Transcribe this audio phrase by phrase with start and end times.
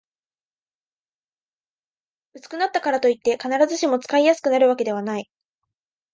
[2.33, 5.29] 薄くなったからといって、必ずしも使いやすくなるわけではない